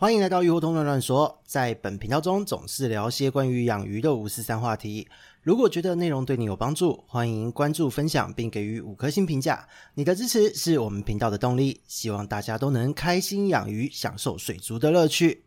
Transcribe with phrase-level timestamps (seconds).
[0.00, 5.06] 欢迎来到鱼活通乱乱说，在本频道中总是聊些关于养鱼的五四三话题。
[5.42, 9.68] 如果觉得内容对你有帮助，欢迎关注、分享并给予五颗星评价。
[9.92, 11.82] 你的支持是我们频道的动力。
[11.86, 15.44] 希望大家都能开心养鱼，享受水族的乐趣。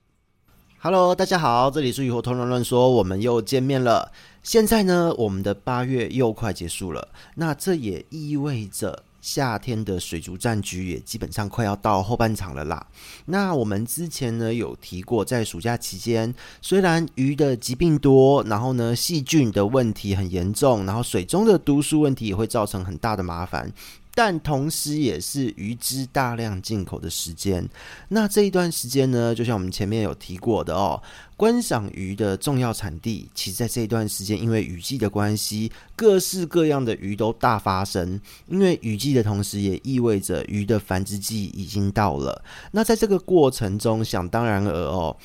[0.78, 4.12] Hello，大家好，这里是鱼活通乱乱说，我们又见面了。
[4.44, 9.04] 现在呢，我们的八月又快结束了，那这也意味着。
[9.24, 12.86] 夏天的水族战局也基本上快要到后半场了啦。
[13.26, 16.32] 那我们之前呢有提过，在暑假期间，
[16.62, 23.72] 虽然鱼的疾病多，然后呢细菌的问题很严重，然后水中的毒素问题也会造成很大的麻烦。
[24.16, 27.68] 但同时，也是鱼只大量进口的时间。
[28.10, 31.02] 那这一段时间呢，就像我们前面有提过的哦，
[31.36, 38.22] 观赏鱼的重要产地，其实在这一段时间，因为雨季的关系，各式各样的鱼都大发生。
[38.48, 42.44] 因为雨季的同时，也意味着鱼的繁殖季已经到了。
[42.72, 45.18] 那在这个过程中，想当然尔哦。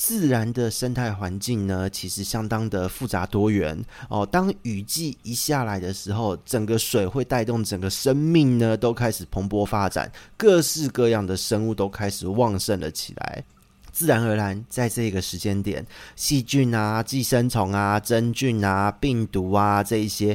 [0.00, 4.24] 自然的生态环境呢，其实相当的复杂多元哦。
[4.24, 13.44] 当雨季一下来的时候，整个水会带动整个生命呢，都开始蓬勃发展，各式各样的生物都开始旺盛了起来。
[13.92, 20.34] 自然而然，在这个时间点，细菌啊、寄生虫啊、真菌啊、病毒啊这一些。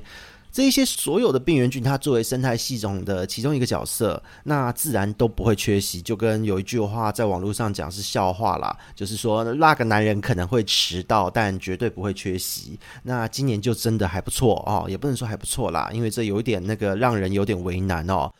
[0.56, 6.02] 这一些所有的病原菌，它作为生态系统的其中一个角色，那自然都不会缺席。
[6.02, 12.80] 就跟有一句话在网络上讲是笑话啦，就是说那个男人可能会迟到，但绝对不会缺席。
[13.04, 18.32] 那今年就真的还不错哦，也不能说还不错啦，因为这有一点那个让人有点为难哦。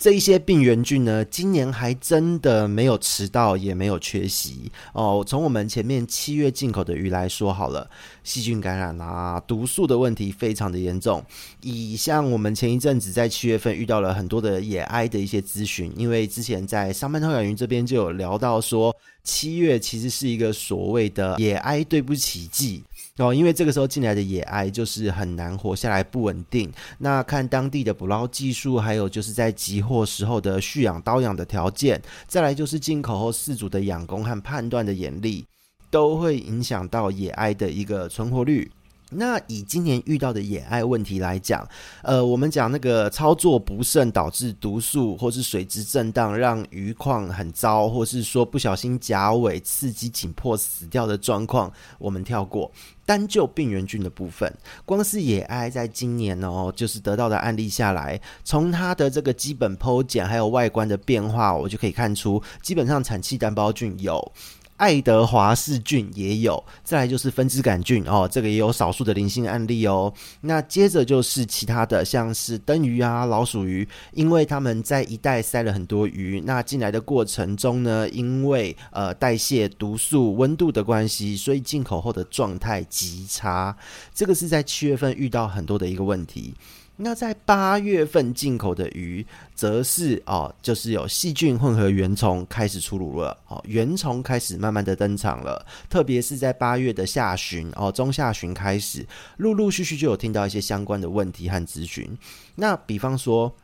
[0.00, 5.22] 这一些病原菌呢，今年还真的没有迟到，也没有缺席哦。
[5.28, 7.86] 从我们前面七月进口的鱼来说好了，
[8.24, 11.22] 细菌感染啊、毒素的问题非常的严重。
[11.60, 22.82] 以像我们前一阵子在七月份遇到了很多的野埃的一些咨询，因为之前在上班偷养鱼这边就有聊到说，七月其实是一个所谓的野埃对不起季。
[23.18, 26.72] 哦，因为这个时候进来的野艾就是很难活下来，不稳定。
[26.98, 35.44] 那看当地的捕捞技术，还有就是在集货时候的蓄养、刀养的条件，再来就是进口后饲主的养工和判断的眼力，
[35.90, 38.70] 都会影响到野艾的一个存活率。
[39.10, 41.68] 那以今年遇到的野埃问题来讲，
[42.02, 52.70] 呃，我们讲那个操作不慎导致毒素或是水质震荡，让鱼况很糟，或是说不小心夹尾刺激紧迫死掉的状况，我们跳过。
[53.04, 54.52] 单就病原菌的部分，
[54.84, 64.32] 光是野艾在今年哦，就是得到的案例下来，从它的这个基本剖检还有外观的变化，我就可以看出，基本上产气单胞菌有。
[64.80, 70.10] 爱德华氏菌也有，再来就是分枝杆菌哦，这个也有少数的零星案例哦。
[70.40, 83.76] 那接着就是其他的，像是灯鱼啊、老鼠鱼，因为他们在一带塞了很多鱼，那进来的过程中呢，因为呃代谢毒素、温度的关系，所以进口后的状态极差。
[84.14, 86.54] 这个是在七月份遇到很多的一个问题。
[87.02, 99.06] 那在八月份进口的鱼，则是哦，就是有细菌混合原虫开始出炉了哦，原虫开始慢慢的登场了，特别是在八月的下旬哦，中下旬开始，
[99.38, 102.16] 陆陆续续就有听到一些相关的问题和咨询。
[102.54, 103.54] 那比方说。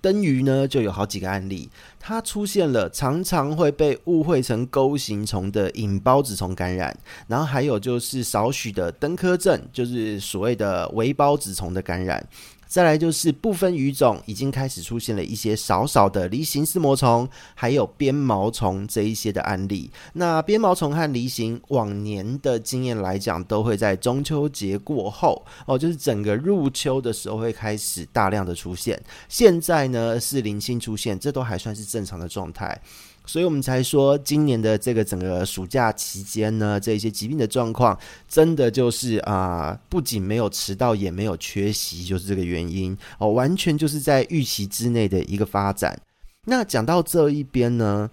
[0.00, 12.24] 灯鱼呢，就有好几个案例，它出现了常常会被误会成钩形虫的隐孢子虫感染，然后还有就是少许的登科症，就是所谓的微孢子虫的感染。
[12.68, 19.90] 再来就是部分鱼种已经开始出现了一些少少的梨形丝膜虫，还有鞭毛虫这一些的案例。
[20.12, 29.02] 那鞭毛虫和梨形往年的经验来讲，都会在中秋节过后哦，就是整个入秋的时候会开始大量的出现。
[29.28, 32.78] 现在呢是零星出现，这都还算是正常的状态。
[33.28, 37.96] 所以我们才说，今年的这个整个暑假期间呢，这些疾病的状况，
[38.26, 46.00] 真的就是啊、不仅没有迟到，也没有缺席，就是这个原因哦，完全就是在预期之内的一个发展。
[46.46, 48.10] 那讲到这一边呢，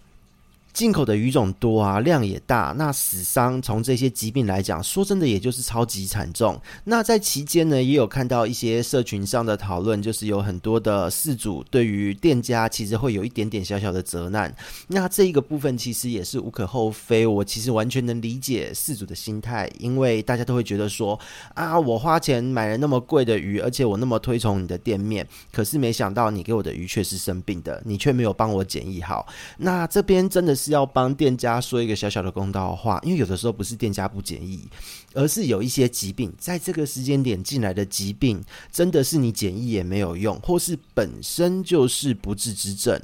[0.75, 6.61] 进口的鱼种多啊，量也大，那死伤从这些疾病来讲，说真的，也就是超级惨重。
[6.83, 14.53] 那在期间呢，也有看到一些社群上的讨论，就是有很多的饲主对于店家其实会有一点点小小的责难。
[14.89, 21.17] 那这一个部分其实也是无可厚非，我其实完全能理解饲主的心态，因为大家都会觉得说
[21.53, 29.25] 啊，我花钱买了那么贵的鱼，而且我那么推崇你的店面，可是没想到你给我的鱼却是生病的，你却没有帮我检疫好。
[29.57, 30.64] 那这边真的是。
[30.65, 34.67] 是要帮店家说一个小小的公道话，因为有的时候不是店家不检疫，
[35.13, 42.99] 而是有一些疾病在这个时间点进来的疾病，真的是你检疫也没有用，或是本身就是不治之症。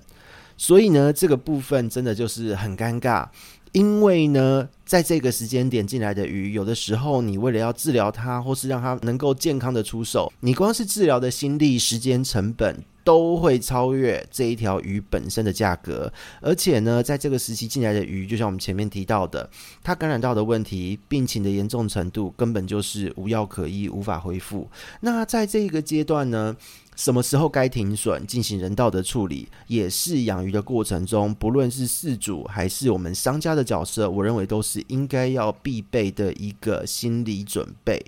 [0.57, 3.27] 所以呢，这个部分真的就是很尴尬。
[3.73, 16.11] 因为呢，在这个时间点进来的鱼，有的时候你为了要治疗它，或是让它能够健康的出手，你光是治疗的心力、时间成本都会超越这一条鱼本身的价格。
[16.41, 19.49] 而且呢，在这个时期进来的鱼，就像我们前面提到的，
[19.81, 24.69] 它感染到的问题、病情的严重程度，根本就是无药可医，无法恢复。
[24.99, 26.55] 那在这个阶段呢，
[27.01, 37.99] 什么时候该停损进行人道的处理，也是养鱼的过程中，不论是事主还是我们商家的角色，我认为都是应该要必备的一个心理准备。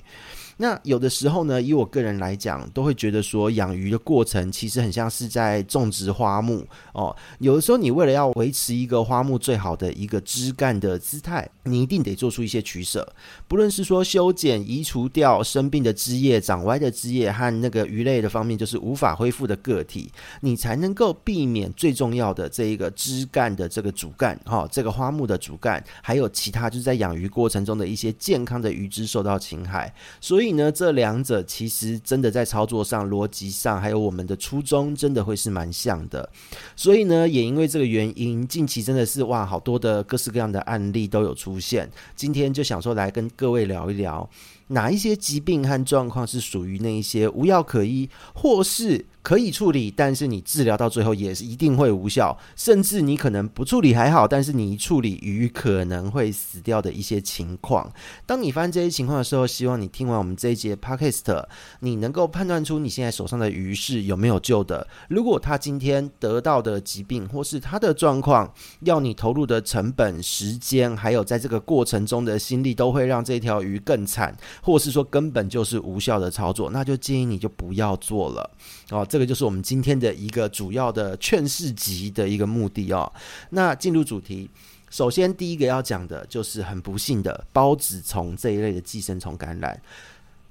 [0.58, 7.16] 那有的时候呢，以我个人来讲，都会觉得说，养鱼的过程其实很像是在种植花木哦。
[7.40, 13.12] 有的时候，你为了要维持一个花木最好的一个枝干的姿态，你一定得做出一些取舍。
[13.48, 20.12] 不论是说修剪、移除掉生病的枝叶、长歪的枝叶和那个鱼类的方面，就是无法恢复的个体，
[20.42, 29.92] 你才能够避免最重要的这一个枝干的这个主干哈、这个花木的主干，还有其他就是在养鱼过程中的一些健康的鱼枝受到侵害。
[30.22, 30.43] 所以。
[30.44, 36.30] 所以呢，这两者其实真的在操作上、逻辑上，还有我们的初衷，真的会是蛮像的。
[36.76, 41.90] 所以呢，也因为这个原因，近期真的是哇，好多的各式各样的案例都有出现。
[42.14, 44.30] 今天就想说来跟各位聊一聊，
[44.68, 57.92] 哪一些疾病和状况是属于那一些无药可医，或是可以处理，但是你治疗到最后也是一定会无效，甚至你可能不处理还好，但是你一处理鱼可能会死掉的一些情况。
[58.26, 61.46] 当你发现这些情况的时候，希望你听完我们这一节 Podcast，
[61.80, 64.86] 你能够判断出你现在手上的鱼是有没有救的。
[65.08, 78.50] 如果他今天得到的疾病或是他的状况，要你投入的成本、时间，还有在这个过程中的心力，都会让这条鱼更惨，或是说根本就是无效的操作，那就建议你就不要做了
[78.90, 79.06] 哦。
[79.10, 83.12] 这个就是我们今天的一个主要的劝世集的一个目的哦。
[83.50, 84.50] 那进入主题，
[84.90, 89.82] 首先第一个要讲的就是很不幸的孢子虫这一类的寄生虫感染。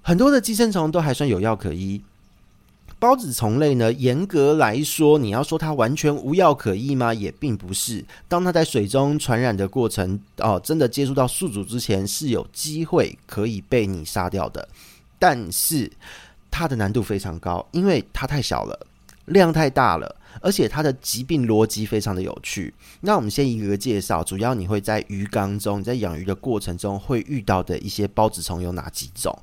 [0.02, 2.02] 很多的寄生虫都还算有药可医，
[3.02, 7.12] 孢子虫类呢，严格来说，你要说它完全无药可医吗？
[7.12, 8.04] 也并不是。
[8.28, 14.68] 当它在水中传染的过程哦，真的接触到宿主之前，是有机会可以被你杀掉的，
[15.18, 15.90] 但是。
[16.54, 18.78] 它的难度非常高，因为它太小了，
[19.26, 22.72] 量太大了，而且它的疾病逻辑非常的有趣。
[23.02, 29.36] 那我们先一个个介绍，主要你会在鱼缸中，你在养鱼的过程中会遇到的一些孢子虫有哪几种？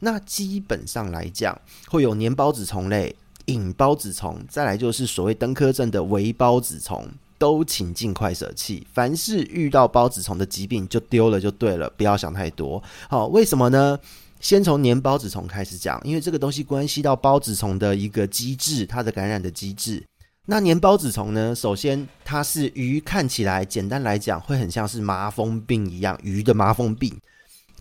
[0.00, 1.58] 那基本上来讲，
[1.88, 3.14] 会有粘孢子虫类、
[3.46, 7.08] 隐孢子虫，再来就是所谓登科症的微孢子虫，
[7.38, 8.86] 都请尽快舍弃。
[8.92, 12.82] 凡是遇到孢子虫的疾病，就丢了就对了，不要想太多。
[13.08, 13.98] 好，为什么呢？
[14.42, 20.02] 先从粘孢子虫开始讲，因为这个东西关系到孢子虫的一个机制，它的感染的机制。
[20.46, 27.16] 那粘孢子虫呢，首先它是鱼，看起来简单来讲会很像是麻风病一样，鱼的麻风病，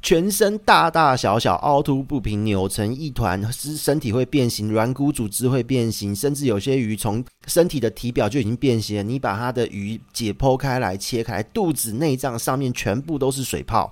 [0.04, 9.02] 全身大大小小凹凸不平，扭成一团，是身体会变形，软骨组织会变形，甚至有些鱼从身体的体表就已经变形了。
[9.02, 13.92] 你把它的鱼解剖开来，切开，肚子内脏上面全部都是水泡。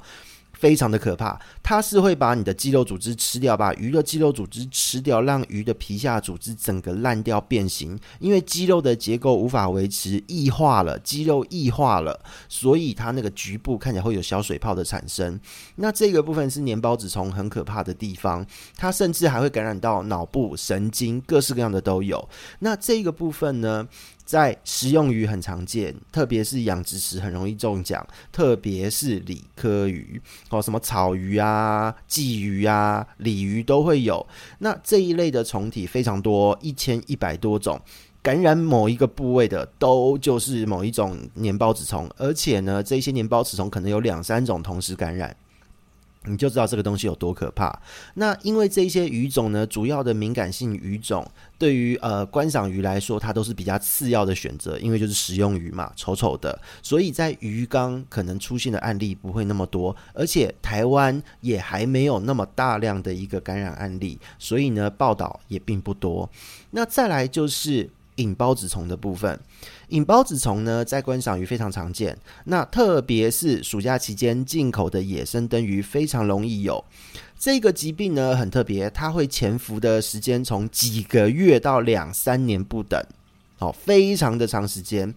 [0.59, 7.97] 非常的可怕，它是会把你的肌肉组织吃掉，把鱼的肌肉组织吃掉，让鱼的皮下组织整个烂掉变形。
[8.19, 12.19] 因为肌肉的结构无法维持，异化了，肌肉异化了，
[12.49, 15.39] 所以它那个局部看起来会有小水泡的产生。
[15.77, 22.27] 那这个部分是粘孢子虫很可怕的地方，它甚至还会感染到脑部、神经，各式各样的都有。
[22.59, 23.87] 那这个部分呢，
[24.29, 30.21] 在食用鱼很常见，特别是养殖时很容易中奖，特别是鲤科鱼
[30.51, 34.23] 哦，什么草鱼啊、鲫鱼啊、鲤鱼都会有。
[34.59, 37.81] 那这一类的虫体非常多，一千一百多种，
[38.21, 45.35] 感染某一个部位的都就是某一种粘孢子虫，而且呢，这些粘孢子虫可能有两三种同时感染。
[46.29, 47.77] 你就知道这个东西有多可怕。
[48.13, 51.25] 那因为这些鱼种呢，主要的敏感性鱼种，
[51.57, 66.29] 对于呃观赏鱼来说，它都是比较次要的选择，因为就是食用鱼嘛，丑丑的，所以在鱼缸可能出现的案例不会那么多，而且台湾也还没有那么大量的一个感染案例，所以呢，报道也并不多。
[66.71, 67.89] 那再来就是。
[68.19, 69.39] 引孢子虫的部分，
[69.89, 72.17] 隐孢子虫呢，在观赏鱼非常常见。
[72.45, 76.83] 那特别是暑假期间进口的野生灯鱼，非常容易有
[77.37, 83.01] 这个疾病呢，很特别，它会潜伏的时间从几个月到两三年不等。
[83.59, 85.13] 哦，非常的长时间。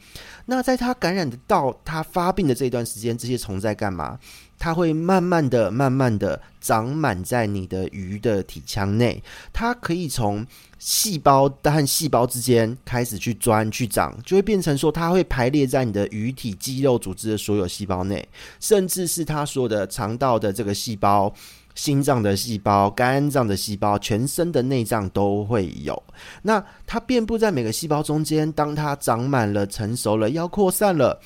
[0.46, 4.18] 那在它感染的到它发病的这一段时间，这些虫在干嘛？
[4.58, 10.44] 它会慢慢的、慢慢的长满在你的鱼的体腔内，它可以从
[10.84, 21.32] 细胞和细胞之间开始去钻、去长，就会变成说，它会排列在你的鱼体肌肉组织的所有细胞内，甚至是它所有的肠道的这个细胞、
[21.76, 26.02] 心脏的细胞、肝脏的细胞、全身的内脏都会有。
[26.42, 31.20] 那它遍布在每个细胞中间，当它长满了、成熟了、要扩散了。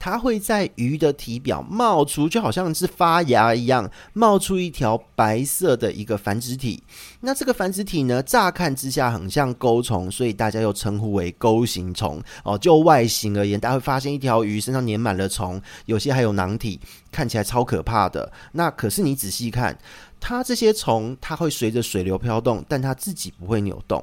[0.00, 6.82] 它会在鱼的体表冒出，就好像是发芽一样，冒出一条白色的一个繁殖体。
[7.20, 12.18] 那这个繁殖体呢，乍看之下很像钩虫，所以大家又称呼为钩形虫。
[12.44, 16.80] 哦，就外形而言，大家会发现一条鱼身上粘满了虫，有些还有囊体，
[17.12, 18.32] 看起来超可怕的。
[18.52, 19.78] 那可是你仔细看，
[20.18, 24.02] 它这些虫，它会随着水流飘动，但它自己不会扭动。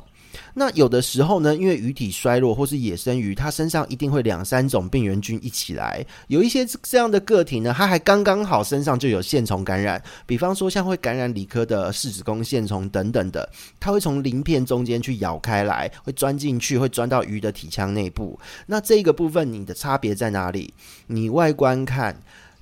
[0.53, 6.05] 那有的时候呢，因为鱼体衰弱或是野生鱼，它身上一定会两三种病原菌一起来。
[6.27, 18.39] 有一些这样的个体呢，它还刚刚好身上就有线虫感染，比方说像会感染理科的四子宫线虫等等的，它会从鳞片中间去咬开来，会钻进去，会钻到鱼的体腔内部。
[18.65, 20.73] 那这个部分你的差别在哪里？
[21.07, 22.15] 你外观看。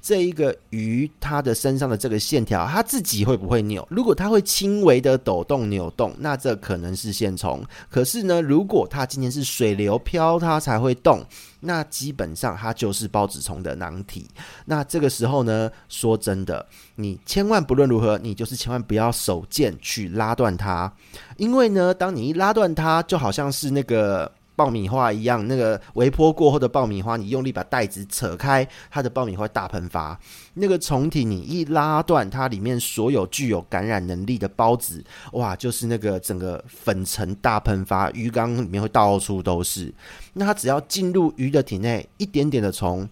[0.06, 3.84] 这一个鱼，它的身上的这个线条，它自己会不会扭？
[3.90, 7.66] 如果它会轻微的抖动、扭动，那这可能是线虫。
[7.90, 11.26] 可是呢，如果它今天是水流漂，它才会动，
[11.60, 14.30] 那基本上它就是孢子虫的囊体。
[14.66, 20.94] 那这个时候呢，说真的，你千万不论如何，你就是千万不要手贱去拉断它，
[21.38, 24.32] 因为呢，当你一拉断它，就好像是那个。
[24.56, 30.18] 爆米花一样，那个微波过后的爆米花，你用力把袋子扯开，它的爆米花大喷发。
[30.54, 39.94] 那个虫体你一拉断，它里面所有具有感染能力的孢子，哇，就是那个整个粉尘大喷发，鱼缸里面会到处都是。
[40.34, 43.10] 那它只要进入鱼的体内，一点点的虫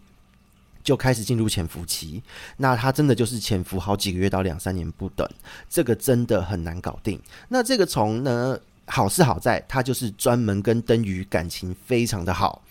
[0.81, 2.23] 就开始进入潜伏期。
[2.57, 5.27] 那它真的就是潜伏好几个月到两三年不等，
[5.69, 7.19] 这个真的很难搞定。
[7.49, 8.57] 那这个虫呢？
[8.95, 12.61] 好是好在，他就是专门跟灯鱼感情非常的好，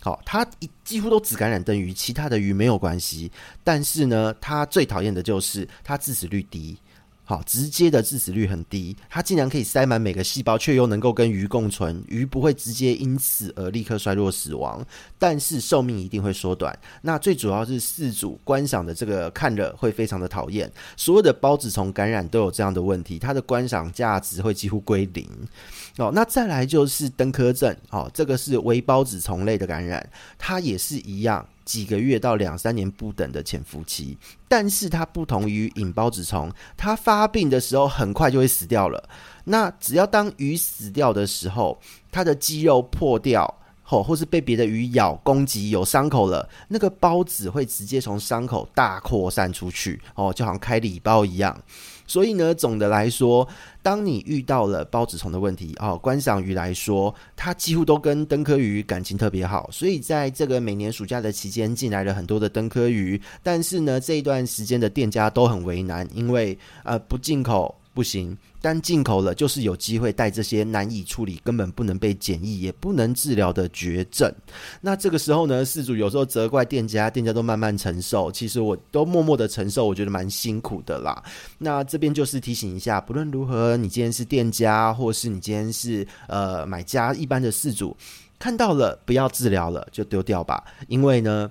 [0.00, 0.46] 好，它
[0.84, 3.28] 几乎都只感染灯鱼，其他的鱼没有关系。
[3.64, 6.78] 但是呢，他最讨厌的就是他致死率低。
[7.24, 14.84] 好，直接的致死率很低，它竟然可以塞满每个细胞，却又能够跟鱼共存，鱼不会直接因此而立刻衰弱死亡，
[15.18, 16.76] 但是寿命一定会缩短。
[17.02, 25.26] 那最主要是四组观赏的这个看了会非常的讨厌，所有的孢子虫感染都有这样的问题，它的观赏价值会几乎归零。
[25.98, 30.08] 哦，那再来就是登科症，哦，这个是微孢子虫类的感染，
[30.38, 31.46] 它也是一样。
[31.64, 34.18] 几个月到两三年不等的潜伏期，
[34.48, 39.08] 但是它不同于隐孢子虫，它发病的时候很快就会死掉了。
[39.44, 41.80] 那只要当鱼死掉的时候，
[42.10, 51.56] 它的肌肉破掉，或或是被别的鱼咬攻击有伤口了，那个孢子会直接从伤口大扩散出去，哦，就好像开礼包一样。
[52.12, 53.48] 所以呢，总的来说，
[53.82, 59.66] 当你遇到了孢子虫的问题哦，观赏鱼来说，它几乎都跟灯科鱼感情特别好。
[59.72, 63.18] 所以在这个每年暑假的期间，进来了很多的灯科鱼。
[63.42, 67.74] 但是呢，这一段时间的店家都很为难，因为呃，不进口。
[67.94, 74.32] 不行，但进口了就是有机会带这些难以处理、根本不能被检疫、也不能治疗的绝症。
[74.80, 78.32] 那这个时候呢，事主有时候责怪店家，店家都慢慢承受。
[78.32, 81.22] 其实我都默默的承受，我觉得蛮辛苦的啦。
[81.58, 87.96] 那这边就是提醒一下，不论如何，你今天是店家，或是你今天是呃买家，一般的事主
[88.38, 91.50] 看到了不要治疗了，就丢掉吧，因为呢。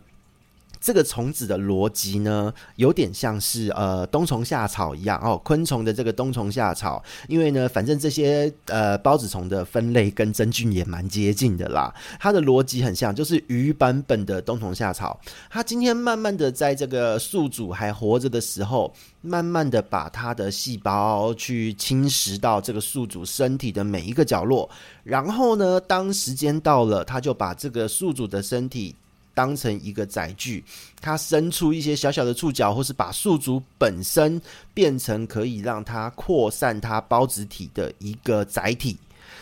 [0.82, 15.20] 这个虫子的逻辑呢，有点像是呃冬虫夏草一样哦，昆虫的这个冬虫夏草，因为呢，反正这些呃孢子虫的分类跟真菌也蛮接近的啦，它的逻辑很像，就是鱼版本的冬虫夏草，
[15.52, 24.68] 它今天慢慢的在这个宿主还活着的时候，慢慢的把它的细胞去侵蚀到这个宿主身体的每一个角落，
[25.04, 28.96] 然后呢，当时间到了，它就把这个宿主的身体。
[29.34, 30.64] 当成一个载具，
[31.00, 34.42] 它伸出一些小小的触角，或是把宿主本身
[34.74, 38.98] 变成可以让它扩散它孢子体的一个载体。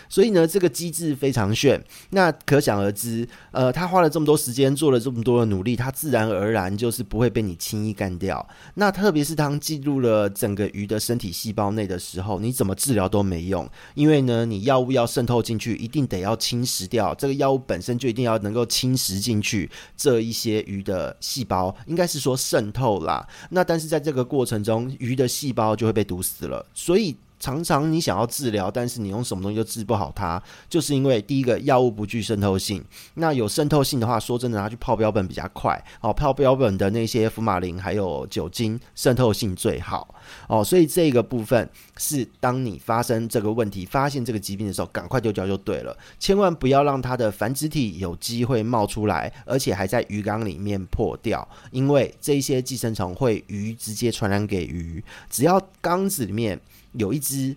[0.09, 1.81] 所以呢，这个机制非常炫。
[2.09, 8.45] 那可想而知，呃，他花了这么多时间，做了这么多的努力，他自然而然就是不会被你轻易干掉。
[8.73, 23.27] 那特别是当进入了整个鱼的身体细胞内的时候，你怎么治疗都没用，因为呢，你药物要渗透进去，一定得要侵蚀掉这个药物本身就一定要能够侵蚀进去这一些鱼的细胞，应该是说渗透啦。
[23.51, 26.65] 那但是在这个过程中，鱼的细胞就会被毒死了。
[26.73, 27.15] 所以。
[27.39, 32.83] 常常你想要治疗，但是你用什么东西都治不好它，就是因为第一个药物不具渗透性。
[33.15, 36.11] 那有渗透性的话，说真的，拿去泡标本比较快哦。
[36.11, 40.13] 泡标本的那些福马林还有酒精渗透性最好
[40.47, 40.63] 哦。
[40.63, 45.97] 所以这个部分是当你发生这个问题、发现这个疾病的时候，赶快丢掉就对了。
[46.19, 55.03] 千万不要让它的繁殖体有机会冒出来，而且还在鱼缸里面破掉，因为这些寄生虫会鱼直接传染给鱼。
[55.29, 56.59] 只要缸子里面
[56.93, 57.55] 有一只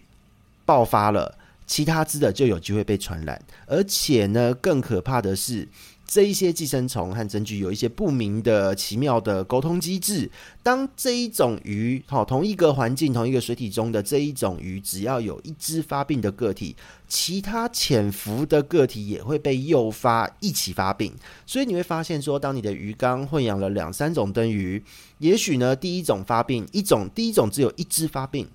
[0.65, 3.43] 爆发了，其他只的就有机会被传染。
[3.67, 5.69] 而且呢，更可怕的是，
[6.07, 10.31] 这一些寄生虫和真菌有一些不明的奇妙的沟通机制。
[10.63, 16.77] 当这一种鱼，好，同一个环境、同一个水体中的这一种鱼，只要有一只发病的个体，
[17.09, 21.15] 其他潜伏的个体也会被诱发一起发病。
[21.47, 24.83] 所以你会发现说，当你的鱼缸混养了两三种灯鱼，
[25.19, 28.47] 也许呢，第一种发病，一种第一种只有一只发病。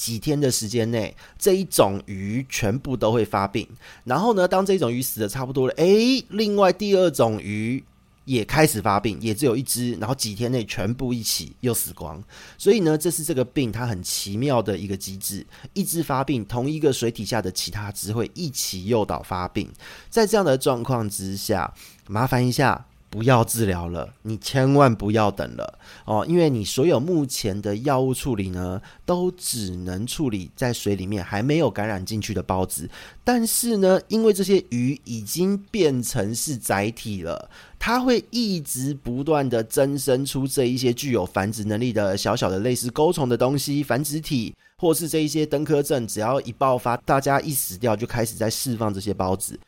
[0.00, 3.68] 几天的时间内，这一种鱼全部都会发病。
[4.04, 7.84] 然后呢，当这种鱼死的差不多了，诶，另外第二种鱼
[8.24, 9.92] 也开始发病，也只有一只。
[9.96, 12.18] 然后几天内全部一起又死光。
[12.56, 15.46] 所以呢，这是这个病它很奇妙的一个机制。
[15.74, 19.70] 一只发病，同一个水体下的其他只会一起诱导发病。
[20.08, 21.74] 在这样的状况之下，
[22.08, 22.86] 麻烦一下。
[23.10, 32.88] 不要治疗了，你千万不要等了哦，因为你所有目前的药物处理呢，都只能处理在水里面还没有感染进去的孢子。
[33.24, 37.50] 但是呢，因为这些鱼已经变成是载体了，
[37.80, 49.58] 它会一直不断的增生出这一些具有繁殖能力的小小的类似钩虫的东西，繁殖体，或是这一些登科症，只要一爆发，大家一死掉，就开始在释放这些孢子。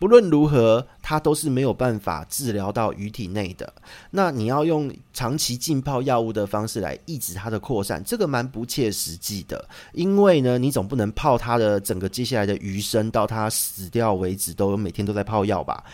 [0.00, 3.70] 不论如何，它都是没有办法治疗到鱼体内的。
[4.10, 9.62] 那你要用长期浸泡药物的方式来抑制它的扩散，这个蛮不切实际的。
[9.92, 15.84] 因为呢，你总不能泡它的整个接下来的余生，到它死掉为止，都每天都在泡药吧？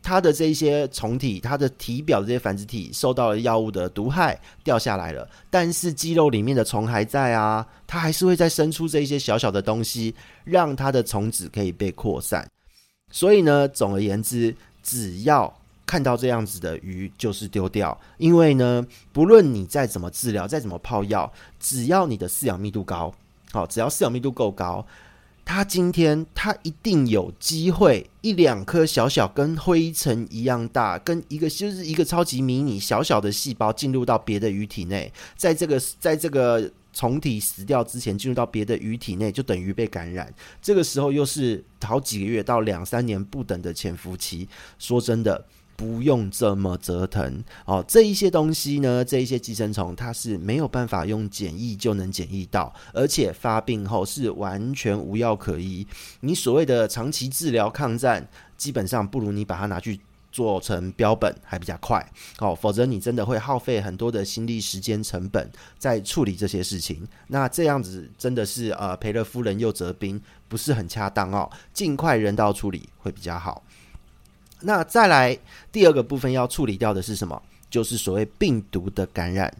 [0.00, 5.28] 它的这一些虫体，它的体表这些繁殖体受到了药物的毒害，掉下来了。
[5.50, 12.48] 但是肌肉里面的虫还在啊，它还是会再生出这一些小小的东西，让它的虫子可以被扩散。
[13.10, 17.98] 所以呢，总而言之，只要看到这样子的鱼，就是丢掉。
[18.18, 23.14] 因为呢，不论你再怎么治疗，再怎么泡药，只要你的饲养密度高，
[23.52, 24.86] 好，只要饲养密度够高，
[25.44, 36.70] 它今天它一定有机会一两颗小小跟灰尘一样大，跟一个就是一个超级迷你小小的细胞进入到别的鱼体内，在这个在这个。
[36.98, 40.34] 虫体死掉之前进入到别的鱼体内，就等于被感染。
[40.60, 44.48] 这个时候又是好几个月到两三年不等的潜伏期。
[44.80, 47.84] 说真的，不用这么折腾哦。
[47.86, 55.86] 这一些东西呢，这一些寄生虫，它是没有办法用检疫就能检疫到，而且发病后是完全无药可医。
[56.22, 60.00] 你所谓的长期治疗抗战，基本上不如你把它拿去。
[60.30, 62.06] 做成标本还比较快
[62.38, 67.06] 哦，否则你真的会耗费很多的心力、时间、成本在处理这些事情。
[67.26, 71.50] 那这样子真的是呃赔了夫人又折兵，不是很恰当哦。
[71.72, 73.62] 尽快人道处理会比较好。
[74.60, 75.38] 那再来
[75.72, 77.40] 第二个部分要处理掉的是什么？
[77.70, 79.54] 就是所谓病毒的感染，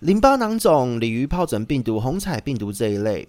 [0.00, 3.28] 淋巴囊肿、鲤鱼疱疹病毒、红彩病毒这一类。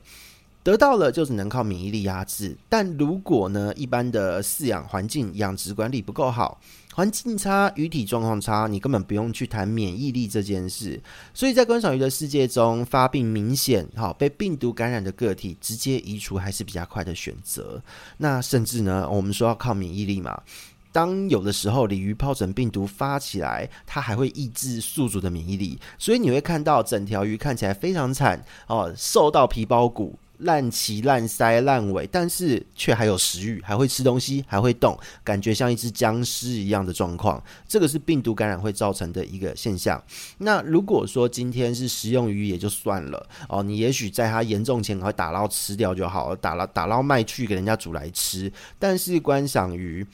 [0.64, 6.62] 得到了就只能靠免疫力压制，但如果呢，一般的饲养环境养殖管理不够好，
[7.02, 11.02] 环境差，鱼体状况差，你根本不用去谈免疫力这件事。
[11.34, 17.82] 所以在观赏鱼的世界中，发病明显好被病毒感染的个体，直接移除还是比较快的选择。
[18.18, 20.40] 那甚至呢，我们说要靠免疫力嘛，
[20.92, 30.20] 当有的时候鲤鱼疱疹病毒发起来，它还会抑制宿主的免疫力，所以你会看到整条鱼看起来非常惨哦，瘦到皮包骨。
[30.42, 37.42] 烂鳍、烂鳃、烂尾，但是却还有食欲，还会吃东西，还会动，感觉像一只僵尸一样的状况。
[37.68, 40.02] 这个是病毒感染会造成的一个现象。
[40.38, 48.52] 那如果说今天是食用鱼也就算了哦，你也许在它严重前会打捞吃掉就好了，打捞打捞卖去给人家煮来吃。
[48.78, 50.06] 但是观赏鱼。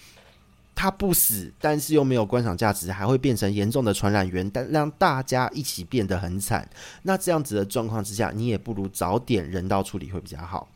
[0.77, 6.69] 它不死，但是又没有观赏价值，还会变成严重的传染源，但让大家一起变得很惨。
[7.01, 10.69] 那这样子的状况之下，你也不如早点人道处理会比较好。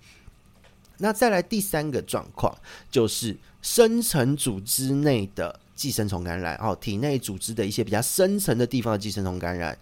[0.97, 2.51] 那再来第三个状况，
[2.89, 9.77] 就是深层组织内的寄生虫感染哦，体内组织的一些比较深层的地方的寄生虫感染。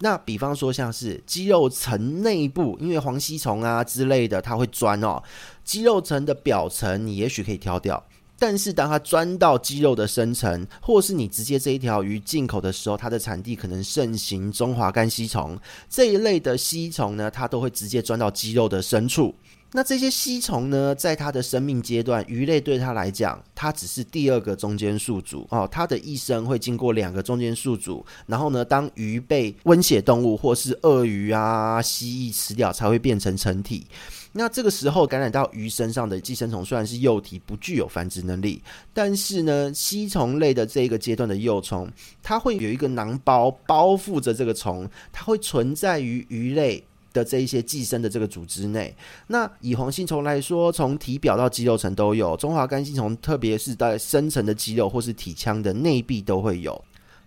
[0.00, 5.22] 那比方说像是肌肉层内部，因为黄吸虫啊之类的，它会钻哦，
[5.64, 8.04] 肌肉层的表层你也许可以挑掉。
[8.42, 15.56] 但是当它钻到肌肉的深层，或是你直接这一条鱼进口的时候，它的产地可能盛行中华肝吸虫
[15.88, 19.32] 这一类的吸虫呢，它都会直接钻到肌肉的深处。
[19.70, 25.68] 那这些吸虫呢，在它的生命阶段，鱼类对它来讲，它只是第二个中间宿主哦。
[25.70, 33.86] 它的一生会经过两个中间宿主，然后呢，当鱼被温血动物或是鳄鱼啊、蜥蜴吃掉，才会变成成体。
[34.32, 38.62] 那这个时候感染到鱼身上的寄生虫，虽然是幼体，不具有繁殖能力，
[38.94, 41.86] 但是呢，吸虫类的这一个阶段的幼虫，
[42.22, 48.94] 它会有一个囊包包覆着这个虫，它会存在于鱼类的这一些寄生的这个组织内，
[49.26, 56.82] 那以黄心虫来说，从体表到肌肉层都有；中华肝吸虫，特别是在深层的肌肉或是体腔的内壁都会有。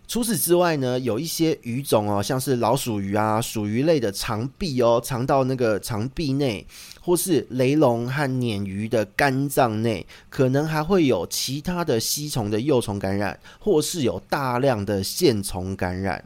[0.08, 6.66] 除此之外呢，有一些鱼种哦，像是老鼠鱼啊、鼠鱼类的肠壁哦，肠到那个肠壁内，
[7.02, 16.24] 或是雷龙和鲶鱼的肝脏内，可能还会有其他的吸虫的幼虫感染，或是有大量的线虫感染。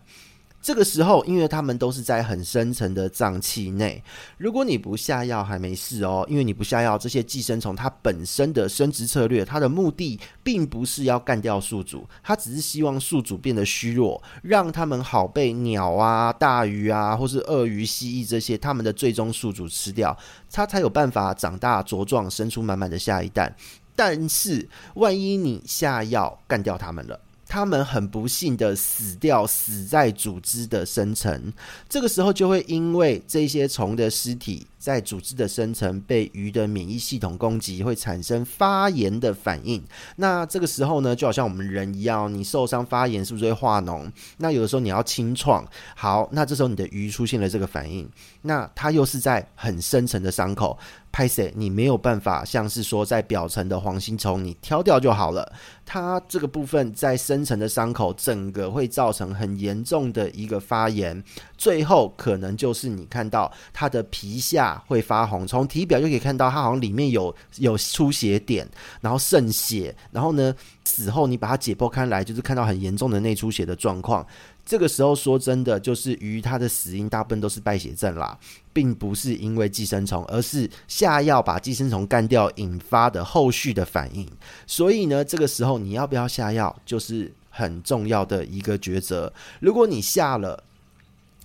[0.61, 4.03] 这个时候，因为它们都是在很深层的脏器内，
[4.37, 20.15] 如果你不下药还没事哦，因为你不下药，这些寄生虫它本身的生殖策略，它的目的并不是要干掉宿主，它只是希望宿主变得虚弱，让他们好被鸟啊、大鱼啊，或是鳄鱼、蜥蜴这些它们的最终宿主吃掉，
[20.51, 23.55] 它才有办法长大茁壮，生出满满的下一代。
[23.95, 27.19] 但是，万一你下药干掉它们了。
[27.49, 31.51] 他们很不幸的死掉，死在组织的深层。
[31.89, 39.83] 这个时候就会因为这些虫的尸体在组织的深层被鱼的免疫系统攻击，会产生发炎的反应。
[40.15, 44.09] 那这个时候呢，就好像我们人一样，你受伤发炎是不是会化脓？
[44.37, 48.09] 那有的时候你要清创，好，那这时候你的鱼出现了这个反应，
[48.43, 50.79] 那它又是在很深层的伤口。
[51.11, 55.51] 拍谢，你没有办法像是说在表层的黄心虫，你挑掉就好了。
[55.83, 61.23] 它这个部分在深层的伤口，整个会造成很严重的一个发炎，
[61.57, 68.67] 最后可能就是你看到它的皮下会发红，从体表就可以看到它好像里面有有出血点，
[69.01, 70.53] 然后渗血，然后呢，
[70.83, 74.25] 死后你把它解剖开来，就是看到很严重的内出血的状况。
[74.65, 78.37] 这个时候说真的，就是鱼它的死因大部分都是败血症啦，
[78.71, 84.29] 并不是因为寄生虫，而是下药把寄生虫干掉引发的后续的反应。
[84.67, 89.33] 所以呢，这个时候你要不要下药，就是很重要的一个抉择。
[89.59, 90.63] 如果你下了，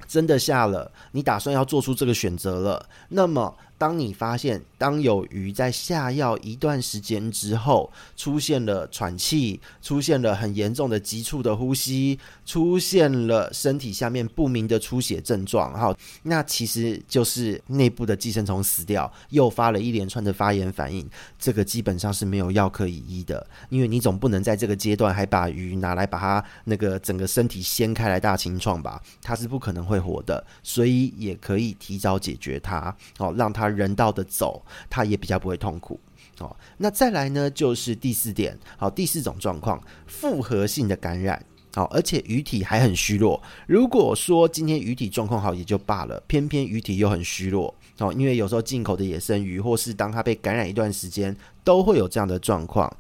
[0.07, 3.55] 真的下了，你打算要做出这个选择了，那么。
[3.77, 21.09] 当你发现，当有鱼在下药一段时间之后，出现了喘气，出现了很严重的急促的呼吸，出现了身体下面不明的出血症状，哈，那其实就是内部的寄生虫死掉，诱发了一连串的发炎反应。
[21.39, 29.03] 这个基本上是没有药可以医的，因为你总不能在这个阶段还把鱼拿来把它那个整个身体掀开来大清创吧？
[29.21, 33.64] 它是不可能会活的，所以也可以提早解决它，哦，让它。
[33.69, 36.01] 人道的走，它也比较不会痛苦。
[36.41, 38.59] 哦，那再来呢，就是第四点。
[38.77, 41.41] 好，第四种状况，复合性的感染。
[41.75, 43.41] 好，而且鱼体还很虚弱。
[43.67, 47.73] 如果说今天鱼体状况好也就罢了，偏偏鱼体又很虚弱。
[47.99, 52.93] 哦，因为有时候进口的野生鱼，或是当它被感染一段时间，都会有这样的状况。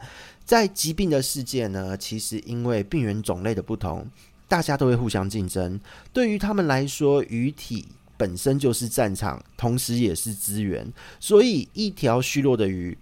[0.44, 4.06] 在疾病的世界呢，其实因为病原种类的不同，
[4.46, 5.80] 大家都会互相竞争。
[6.12, 7.88] 对于他们来说，鱼体。
[8.16, 12.96] 本身就是战场，同时也是资源，所以一条虚弱的鱼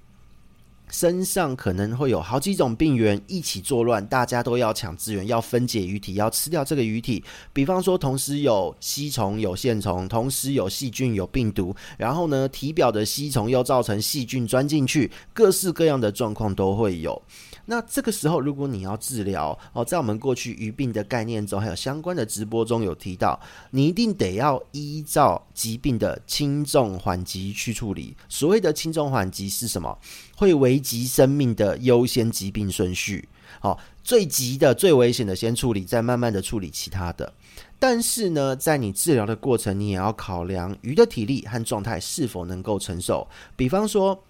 [0.90, 7.25] 身上可能会有好几种病原一起作乱，大家都要抢资源，要分解鱼体，要吃掉这个鱼体。
[7.51, 17.22] 比方说，同时有吸虫、有线虫，同时有细菌、有病毒，然后呢，体表的吸虫又造成细菌钻进去，各式各样的状况都会有。
[17.64, 23.38] 那这个时候，如果你要治疗哦，在我们过去鱼病的概念中，还有相关的直播中有提到，
[23.70, 28.16] 你一定得要依照疾病的轻重缓急去处理。
[28.29, 29.96] 所谓的轻重缓急是什么？
[30.37, 33.29] 会危及生命的优先疾病顺序。
[33.61, 37.33] 好，最急的、最危险的先处理，再慢慢的处理其他的。
[37.79, 43.29] 但是呢，在你治疗的过程，你也要考量鱼的体力和状态是否能够承受。
[43.55, 44.20] 比方说。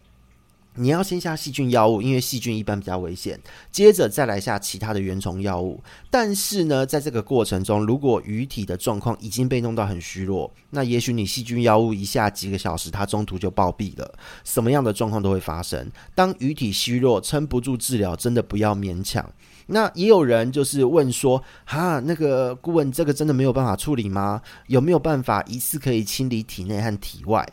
[0.77, 3.39] 你要先下细菌药物，因为细菌一般比较危险，
[3.71, 5.83] 接着再来下其他的原虫药物。
[6.11, 14.15] 但是呢，在这个过程中，如果鱼体的状况已经被弄到很虚弱，那也许你细菌药物一下几个小时，它中途就暴毙了。
[14.45, 15.91] 什么样的状况都会发生。
[16.15, 19.31] 当鱼体虚弱，撑不住治疗，真的不要勉强。
[19.67, 24.43] 那也有人就是问说，哈，那个顾问，这个真的没有办法处理吗？
[24.67, 27.47] 有没有办法一次可以清理体内和体外？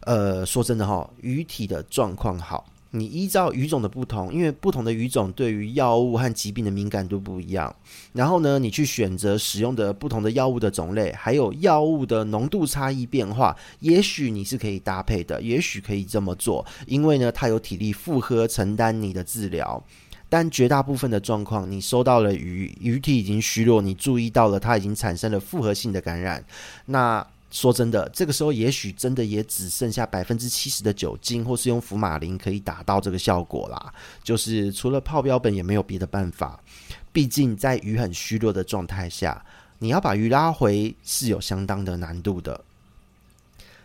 [0.00, 7.74] 呃，说真的哈，鱼体的状况好，你依照鱼种的不同，因为不同的鱼种对于药物和疾病的敏感度不一样，
[8.12, 19.82] 然后呢，你去选择使用的不同的药物的种类，还有药物的浓度差异变化，也许你是可以搭配的，也许可以这么做，因为呢，它有体力负荷承担你的治疗。
[20.32, 26.44] 但绝大部分的状况，你收到了鱼，鱼体已经虚弱，你注意到了它已经产生了复合性的感染。
[26.86, 33.92] 那说真的，这个时候也许真的也只剩下百分之七十的酒精，或是用福马林可以达到这个效果啦。
[34.22, 36.60] 就是除了泡标本，也没有别的办法。
[37.12, 39.44] 毕竟在鱼很虚弱的状态下，
[39.78, 42.64] 你要把鱼拉回是有相当的难度的。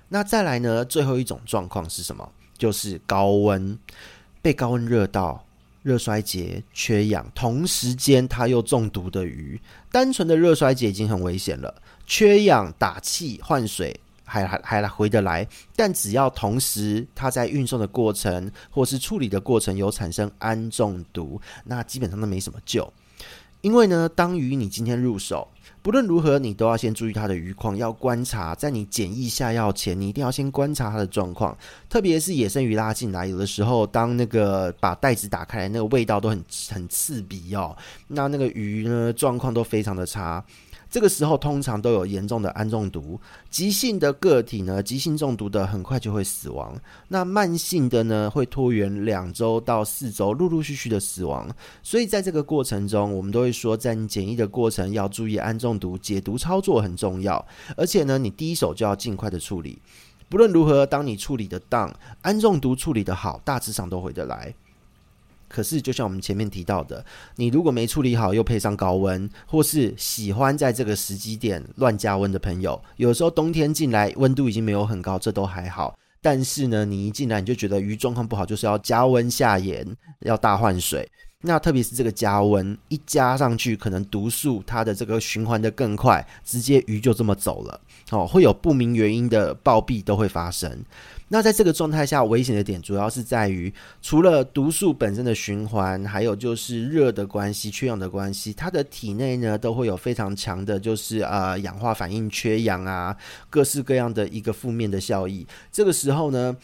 [0.10, 2.32] 那再来呢，最后一种状况是什么？
[2.58, 3.78] 就是高温，
[4.42, 5.45] 被高温热到。
[5.86, 11.72] 热衰竭、缺氧，同时间它又中毒的鱼，单纯的热衰竭已经很危险了。
[12.08, 22.92] 缺氧、打气、换水还还还回得来，但只要同时它在运送的过程或是处理的过程有产生氨中毒，那基本上都没什么救。
[23.62, 25.48] 因为呢，当鱼你今天入手。
[25.86, 28.56] 不论如何，你都要先注意它的鱼况，要观察。
[28.56, 31.56] 在你检疫下药前，你一定要先观察它的状况。
[31.88, 37.78] 特别是野生鱼拉进来，有的时候当那个把袋子打开来，那个味道都很很刺鼻哦。
[38.08, 40.44] 那那个鱼呢，状况都非常的差。
[40.96, 46.74] 这个时候通常都有严重的氨中毒，急性的个体呢，急性中毒的很快就会死亡。
[47.10, 51.54] 那慢性的呢，会拖延两周到四周，陆陆续续的死亡。
[51.84, 59.82] 所以在这个过程中，我们都会说，在你检疫的过程要注意氨中毒解毒操作很重要，而且呢，你第一手就要尽快的处理。
[60.30, 64.56] 不论如何，当你处理的当，氨中毒处理的好，大致上都回得来。
[65.56, 67.06] 可是，就像我们前面提到的，
[67.38, 75.98] 你如果没处理好，又配上高温，或是喜欢在这个时机点乱加温的朋友，有时候冬天进来温度已经没有很高，这都还好。
[76.22, 79.88] 但是呢，你一进来你就觉得鱼状况不好，就是要加温下盐，
[80.20, 81.10] 要大换水。
[81.40, 87.80] 那特别是这个加温一加上去，可能毒素它的这个循环得更快，直接鱼就这么走了。
[88.10, 90.84] 哦，会有不明原因的暴毙都会发生。
[91.28, 103.16] 那在这个状态下，危险的点主要是在于，除了毒素本身的循环，还有就是热的关系、缺氧的关系，它的体内呢都会有非常强的，就是呃氧化反应、缺氧啊，
[103.50, 105.46] 各式各样的一个负面的效益。
[105.72, 106.56] 这个时候呢。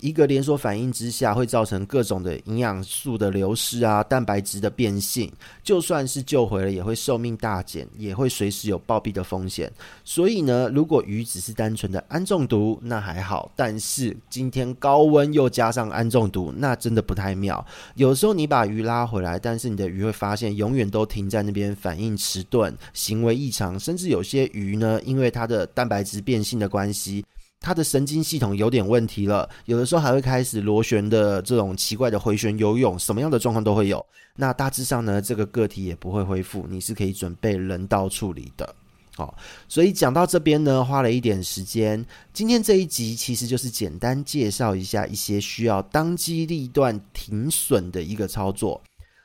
[0.00, 5.30] 一个连锁反应之下，会造成各种的营养素的流失啊，蛋白质的变性。
[5.62, 9.70] 就算是救回了，也会寿命大减，也会随时有暴毙的风险。
[10.04, 13.50] 所以呢，如果鱼只是单纯的氨中毒，那还好。
[13.54, 17.64] 但是今天高温又加上氨中毒，那真的不太妙。
[17.94, 27.24] 有时候你把鱼拉回来，但是你的鱼会发现永远都停在那边，反应迟钝，行为异常，甚至有些鱼呢，因为它的蛋白质变性的关系。
[27.60, 34.04] 它的神经系统有点问题了，有的时候还会开始螺旋的这种奇怪的回旋游泳，什么样的状况都会有。
[34.34, 38.74] 那大致上呢，这个个体也不会恢复，你是可以准备人道处理的。
[39.14, 39.36] 好，
[39.68, 42.02] 所以讲到这边呢，花了一点时间。
[42.32, 48.80] 今天这一集其实就是简单介绍一下一些需要当机立断停损的一个操作。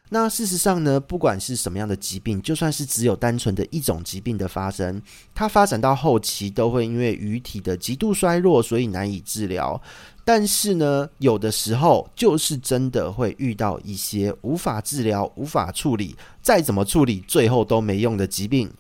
[0.10, 5.02] 那事实上呢，不管是什么样的疾病，就算是只有单纯的一种疾病的发生，
[5.34, 9.82] 它发展到后期都会因为鱼体的极度衰弱，所以难以治疗。
[10.24, 18.72] 但是呢，有的时候就是真的会遇到一些无法治疗、无法处理，再怎么处理最后都没用的疾病。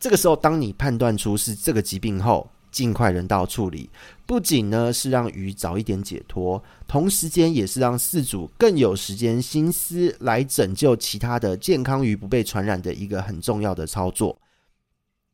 [0.00, 3.88] 这个时候，当你判断出是这个疾病后，尽快人道处理，
[4.26, 14.36] 不仅呢是让鱼早一点解脱，同时间也是让饲主更有时间心思来拯救其他的健康鱼不被传染的一个很重要的操作。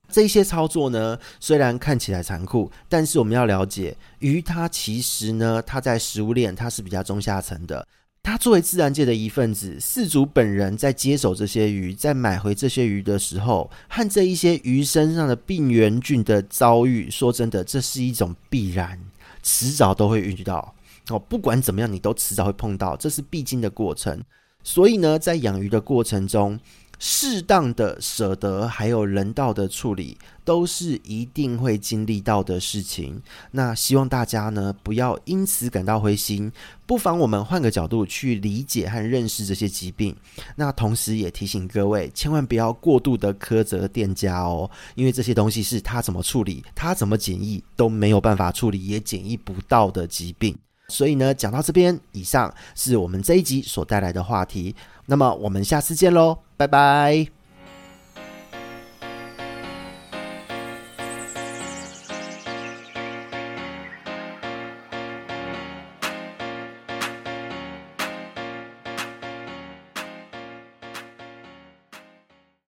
[0.09, 7.87] 这些操作呢，虽然看起来残酷，但是我们要了解，鱼它其实呢，它在食物链它是比较中下层的。
[8.22, 18.98] 他作为自然界的一份子，饲主本人在接手这些鱼，在买回这些鱼的时候，和这一些鱼身上的病原菌的遭遇，说真的，这是一种必然，
[19.42, 20.74] 迟早都会遇到。
[21.09, 24.22] 哦，不管怎么样，你都迟早会碰到，这是必经的过程。
[24.62, 26.61] 所以呢，在养鱼的过程中，
[27.02, 33.20] 适当的舍得，还有人道的处理，都是一定会经历到的事情。
[33.50, 36.52] 那希望大家呢，不要因此感到灰心，
[36.84, 40.14] 不妨我们换个角度去理解和认识这些疾病。
[40.54, 50.54] 那同时也提醒各位，千万不要过度的苛责店家哦，因为这些东西是他怎么处理，他怎么检疫都没有办法处理，也检疫不到的疾病。
[50.88, 54.74] 所以呢，讲到这边，以上是我们这一集所带来的话题。
[55.06, 57.39] 那么我们下次见喽，拜拜。